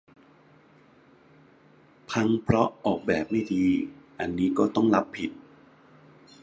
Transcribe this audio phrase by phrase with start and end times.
[2.11, 3.65] พังเพราะออกแบบไม่ดี
[4.19, 5.31] อันนี้ก็ต้องรับผิด